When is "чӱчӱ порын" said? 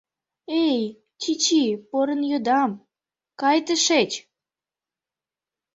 1.21-2.21